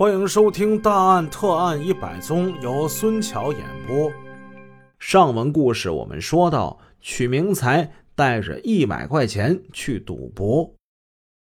[0.00, 4.10] 欢迎收听《大案特案一百宗》，由孙桥演播。
[4.98, 10.74] 上文故事我们说到，曲明才带着一百块钱去赌博，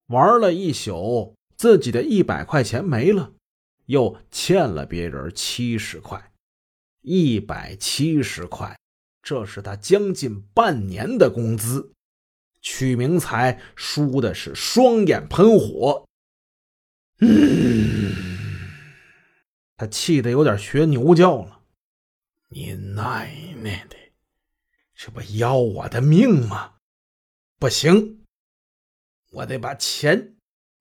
[0.08, 3.30] 玩了一宿，自己的一百块钱没了，
[3.86, 6.32] 又欠了别人七十块，
[7.02, 8.76] 一百七十块，
[9.22, 11.92] 这是他将近半年的工资。
[12.60, 16.04] 曲明才输的是双眼喷火，
[17.20, 18.27] 嗯，
[19.78, 21.60] 他气得有点学牛叫了。
[22.48, 23.32] 你奶
[23.62, 23.96] 奶的，
[24.94, 26.74] 这不要我的命吗？
[27.60, 28.24] 不行，
[29.30, 30.34] 我得把钱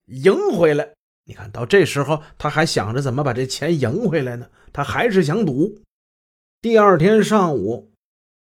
[0.06, 0.94] 赢回来。
[1.24, 4.50] 你看到这时候，他还想着怎么把这钱赢回来呢？
[4.72, 5.80] 他还是想赌。
[6.60, 7.92] 第二天上午，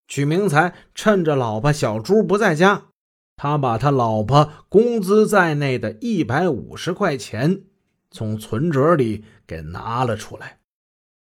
[0.08, 2.90] 曲明才趁着老婆小朱不在家。
[3.36, 7.66] 他把他老婆工资在内的一百五十块钱
[8.12, 10.60] 从存折里给拿了出来。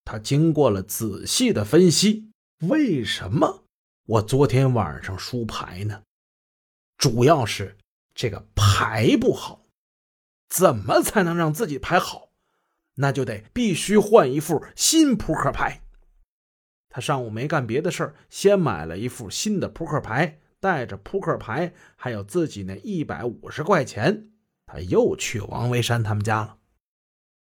[0.05, 2.30] 他经过了仔细的分析，
[2.68, 3.65] 为什么
[4.07, 6.02] 我昨天晚上输牌呢？
[6.96, 7.76] 主要是
[8.15, 9.65] 这个牌不好。
[10.49, 12.30] 怎么才能让自己牌好？
[12.95, 15.82] 那就得必须换一副新扑克牌。
[16.88, 20.41] 他上午没干别的事儿，先买了一副新的扑克牌。
[20.59, 24.30] 带着扑克牌，还有自己那一百五十块钱，
[24.67, 26.57] 他又去王维山他们家了。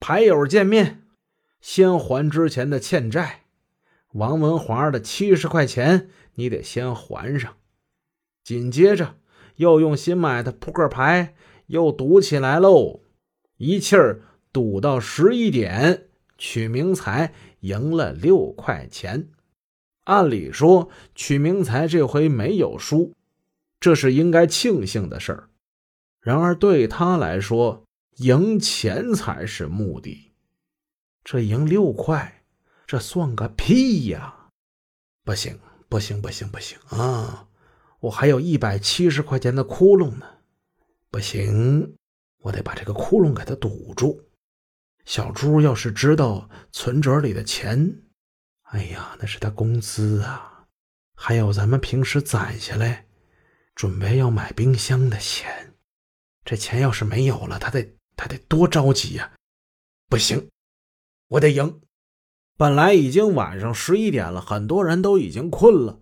[0.01, 1.03] 牌友见面，
[1.61, 3.45] 先还之前的欠债。
[4.13, 7.57] 王文华的七十块钱，你得先还上。
[8.43, 9.17] 紧接着，
[9.57, 11.35] 又用新买的扑克牌
[11.67, 13.01] 又赌起来喽，
[13.57, 14.21] 一气儿
[14.53, 19.31] 赌到十一点，曲明才赢了六块钱。
[20.05, 23.15] 按理说，曲明才这回没有输，
[23.81, 25.49] 这是应该庆幸的事儿。
[26.25, 27.85] 然而对他来说，
[28.17, 30.33] 赢钱才是目的。
[31.23, 32.45] 这赢六块，
[32.87, 34.49] 这算个屁呀！
[35.23, 35.59] 不行，
[35.91, 37.47] 不行，不行，不行啊！
[38.01, 40.27] 我还有一百七十块钱的窟窿呢，
[41.11, 41.95] 不行，
[42.39, 44.23] 我得把这个窟窿给他堵住。
[45.05, 48.01] 小猪要是知道存折里的钱，
[48.63, 50.65] 哎呀，那是他工资啊，
[51.15, 53.07] 还有咱们平时攒下来，
[53.75, 55.64] 准备要买冰箱的钱。
[56.45, 59.33] 这钱要是没有了，他得他得多着急呀！
[60.09, 60.49] 不行，
[61.29, 61.81] 我得赢。
[62.57, 66.01] 本来已经晚上十一点了，很多人都已经困了，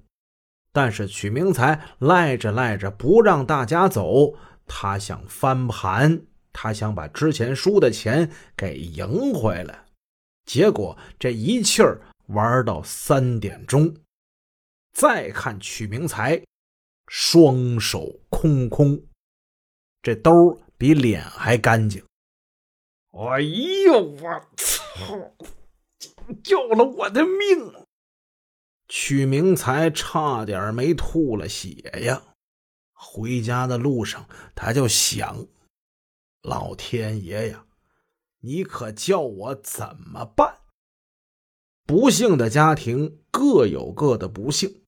[0.72, 4.34] 但是曲明才赖着赖着不让大家走，
[4.66, 9.86] 他想翻盘，他想把之前输的钱给赢回来。
[10.44, 12.00] 结果这一气儿。
[12.26, 13.94] 玩到三点钟，
[14.94, 16.42] 再看曲明才，
[17.08, 19.02] 双手空空，
[20.02, 22.04] 这兜比脸还干净。
[23.12, 25.32] 哎呦，我操！
[26.42, 27.72] 救了我的命！
[28.88, 31.70] 曲明才差点没吐了血
[32.04, 32.22] 呀！
[32.92, 35.46] 回家的路上，他就想：
[36.42, 37.66] 老天爷呀，
[38.40, 40.58] 你可叫我怎么办？
[41.84, 44.82] 不幸的家庭各有各的不幸。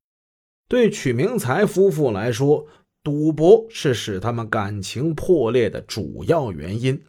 [0.68, 2.66] 对曲明才夫妇来说，
[3.04, 7.04] 赌博是使他们感情破裂的主要原因。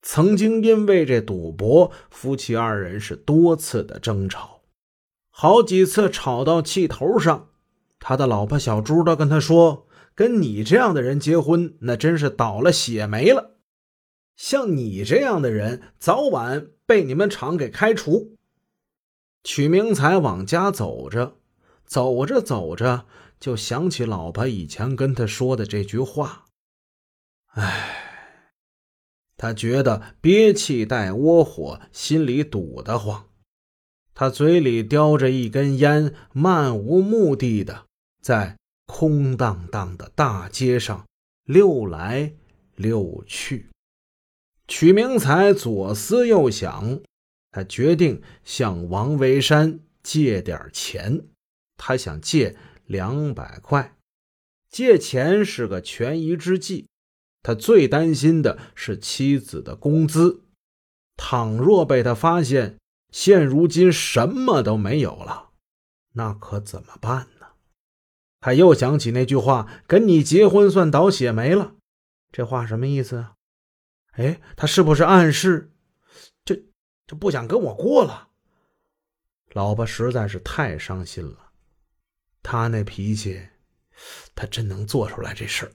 [0.00, 4.62] 曾经因为这赌博，夫妻二人是多次的争吵，
[5.30, 7.50] 好几次吵到气头上。
[7.98, 13.56] 他的老婆小朱都跟他说：“跟你这样的人结婚，那真是倒了血霉了。
[14.34, 18.36] 像你这样的人，早晚被你们厂给开除。”
[19.44, 21.36] 曲明才往家走着，
[21.84, 23.04] 走着走着，
[23.38, 26.46] 就想起老婆以前跟他说的这句话。
[27.54, 28.52] 唉，
[29.36, 33.28] 他觉得憋气带窝火，心里堵得慌。
[34.14, 37.86] 他嘴里叼着一根烟，漫无目的的
[38.22, 41.06] 在空荡荡的大街上
[41.44, 42.32] 溜来
[42.74, 43.68] 溜去。
[44.68, 47.00] 曲明才左思右想。
[47.52, 51.26] 他决定向王维山借点钱，
[51.78, 52.54] 他想借
[52.86, 53.96] 两百块。
[54.68, 56.88] 借钱是个权宜之计，
[57.42, 60.42] 他最担心的是妻子的工资。
[61.16, 62.76] 倘若被他发现，
[63.10, 65.50] 现如今什么都没有了，
[66.12, 67.46] 那可怎么办呢？
[68.40, 71.74] 他又想起那句话：“跟你结婚算倒血霉了。”
[72.30, 73.34] 这话什么意思啊？
[74.12, 75.72] 哎，他是不是暗示？
[76.44, 76.54] 这
[77.06, 78.28] 就不想跟我过了，
[79.52, 81.45] 老婆实在是太伤心了。
[82.48, 83.48] 他那脾气，
[84.36, 85.72] 他真能做出来这事儿。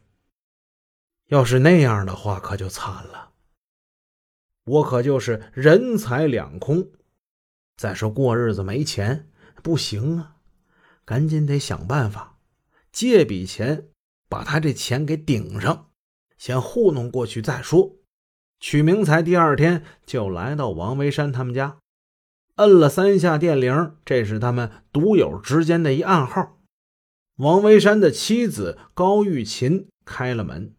[1.25, 3.31] 要是那样的话，可就惨了。
[4.63, 6.89] 我可就是人财两空。
[7.75, 9.29] 再说过日子没钱
[9.61, 10.37] 不行啊，
[11.03, 12.37] 赶紧得想办法
[12.89, 13.89] 借笔钱，
[14.29, 15.89] 把他这钱给顶上，
[16.37, 17.97] 先糊弄过去再说。
[18.61, 21.79] 曲明才第二天就来到王维山他们家，
[22.55, 26.60] 摁了三下电铃，这是他们独有之间的一暗号。
[27.41, 30.75] 王维山的妻子高玉琴开了门。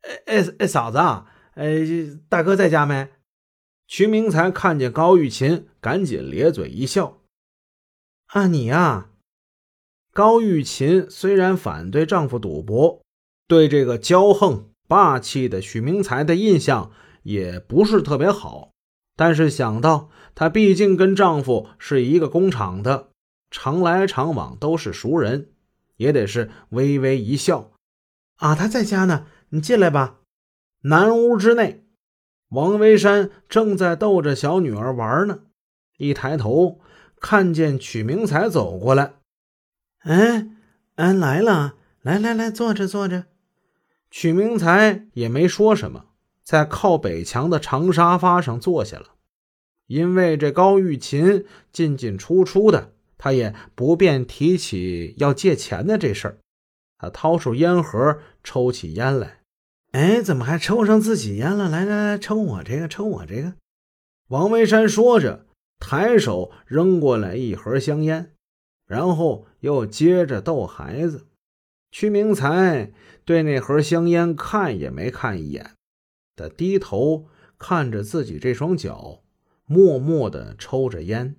[0.00, 0.96] 哎哎哎，嫂子，
[1.56, 1.84] 哎，
[2.30, 3.10] 大哥在家没？
[3.86, 7.18] 徐明才看见高玉琴，赶紧咧嘴一笑
[8.32, 9.10] ：“啊，你呀。”
[10.14, 13.02] 高玉琴虽然反对丈夫赌博，
[13.46, 16.90] 对这个骄横霸气的许明才的印象
[17.24, 18.72] 也不是特别好，
[19.16, 23.11] 但是想到她毕竟跟丈夫是一个工厂的，
[23.52, 25.52] 常来常往都是熟人，
[25.96, 27.70] 也得是微微一笑
[28.38, 30.18] ：“啊，他在家呢，你进来吧。”
[30.84, 31.86] 南屋之内。
[32.48, 35.40] 王维山正在逗着小女儿玩呢，
[35.96, 36.80] 一抬头
[37.20, 39.14] 看见曲明才走过来，
[40.00, 40.48] 哎，
[40.96, 43.24] 俺来了，来来来，坐着坐着。
[44.10, 46.06] 曲明才也没说什么，
[46.42, 49.14] 在靠北墙的长沙发上坐下了。
[49.86, 52.92] 因为这高玉琴进进出出的，
[53.22, 56.38] 他也不便提起要借钱的这事儿。
[56.98, 59.42] 他掏出烟盒，抽起烟来。
[59.92, 61.68] 哎，怎么还抽上自己烟了？
[61.68, 63.54] 来来来，抽我这个，抽我这个。
[64.26, 65.46] 王维山说着，
[65.78, 68.32] 抬手扔过来一盒香烟，
[68.88, 71.28] 然后又接着逗孩子。
[71.92, 72.90] 屈明才
[73.24, 75.76] 对那盒香烟看也没看一眼，
[76.34, 79.22] 他低头看着自己这双脚，
[79.66, 81.36] 默默的抽着烟。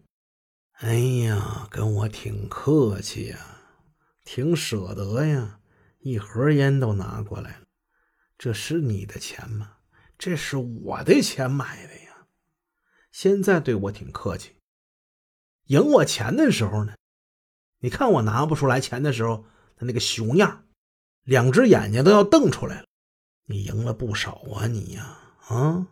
[0.80, 3.38] 哎呀，跟我挺客气呀，
[4.26, 5.60] 挺舍得呀，
[6.00, 7.66] 一盒烟都拿过来了。
[8.38, 9.78] 这是你的钱吗？
[10.18, 12.28] 这是我的钱买的呀。
[13.12, 14.56] 现在对我挺客气，
[15.68, 16.96] 赢我钱的时候呢？
[17.80, 19.46] 你看我拿不出来钱的时候，
[19.78, 20.66] 他那个熊样，
[21.24, 22.88] 两只眼睛都要瞪出来了。
[23.46, 25.88] 你赢了不少啊，你呀，啊！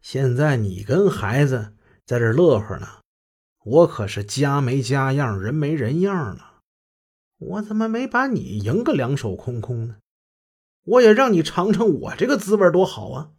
[0.00, 3.00] 现在你跟孩子在这乐呵呢，
[3.64, 6.60] 我可是家没家样，人没人样了。
[7.38, 9.96] 我怎么没把你赢个两手空空呢？
[10.84, 13.30] 我也让你尝尝我这个滋味多好啊！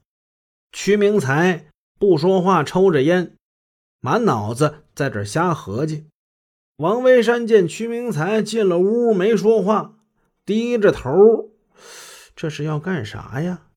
[0.72, 1.68] 屈明才
[2.00, 3.36] 不说话，抽着烟，
[4.00, 6.08] 满脑子在这瞎合计。
[6.78, 10.00] 王维山见屈明才进了屋，没说话，
[10.44, 11.52] 低着头，
[12.36, 13.68] 这是要干啥呀？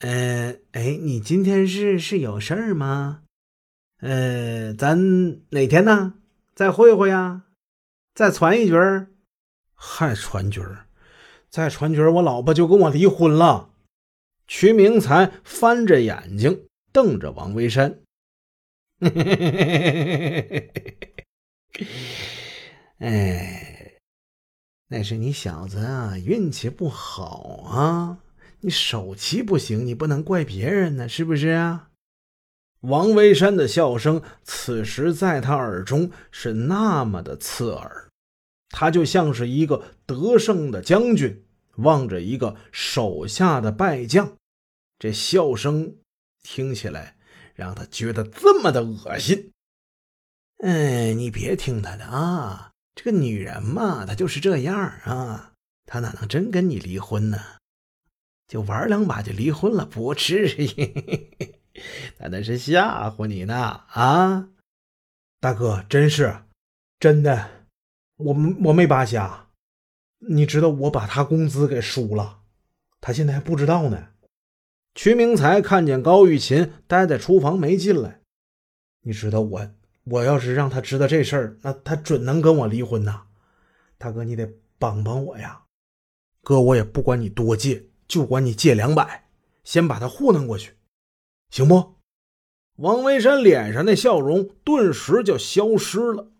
[0.00, 3.21] 呃，哎，你今天是是有事儿吗？
[4.02, 4.98] 呃，咱
[5.50, 6.14] 哪天呢？
[6.56, 7.44] 再会会呀？
[8.14, 9.06] 再传一局儿？
[9.74, 10.86] 还传局儿？
[11.48, 13.70] 再传局儿我老婆就跟我离婚了。
[14.48, 18.00] 曲明才翻着眼睛瞪着王维山，
[22.98, 24.00] 哎，
[24.88, 28.18] 那是你小子啊，运气不好啊！
[28.60, 31.91] 你手气不行，你不能怪别人呢，是不是啊？
[32.82, 38.08] 王维山的笑声此时在他耳中是那么的刺耳。
[38.68, 41.44] 他就像是一个得胜的将军，
[41.76, 44.32] 望着一个手下的败将，
[44.98, 45.96] 这笑声
[46.42, 47.16] 听起来
[47.54, 49.50] 让他觉得这么的恶心。
[50.58, 54.74] 哎，你别听他的啊，这个女人嘛，她就是这样
[55.04, 55.52] 啊，
[55.86, 57.38] 她哪能真跟你离婚呢？
[58.48, 61.61] 就玩两把就离婚了，不至于。
[62.18, 63.54] 他那是吓唬你呢
[63.88, 64.48] 啊，
[65.40, 66.44] 大哥，真是
[66.98, 67.66] 真的。
[68.16, 69.48] 我我没扒瞎，
[70.18, 72.40] 你知道我把他工资给输了，
[73.00, 74.08] 他现在还不知道呢。
[74.94, 78.20] 曲明才看见高玉琴待在厨房没进来，
[79.00, 79.70] 你知道我
[80.04, 83.22] 我要是让他知道这事儿，那他准能跟我离婚呐。
[83.96, 84.48] 大哥，你得
[84.78, 85.62] 帮帮我呀！
[86.42, 89.28] 哥，我也不管你多借，就管你借两百，
[89.64, 90.74] 先把他糊弄过去，
[91.52, 91.96] 行不？
[92.78, 96.32] 王维山脸上的笑容顿时就消失了。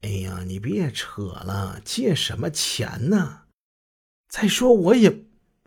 [0.00, 3.42] 哎呀，你别扯了，借什么钱呢？
[4.28, 5.16] 再说我也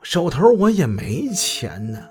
[0.02, 2.10] 手头我也没钱呢。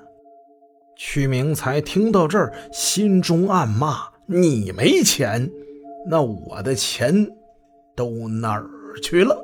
[0.97, 5.51] 屈明才听到这儿，心中暗骂：“你没钱，
[6.09, 7.29] 那我的钱
[7.95, 8.67] 都哪儿
[9.03, 9.39] 去了？”